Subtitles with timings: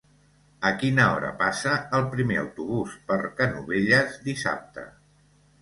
[0.69, 4.91] A quina hora passa el primer autobús per Canovelles dissabte?